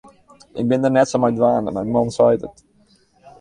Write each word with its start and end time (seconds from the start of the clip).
Ik 0.61 0.65
bin 0.69 0.83
dêr 0.83 0.93
net 0.93 1.07
sa 1.09 1.17
mei 1.21 1.33
dwaande, 1.37 1.69
mar 1.71 1.85
men 1.93 2.07
seit 2.15 2.41
it. 2.47 2.55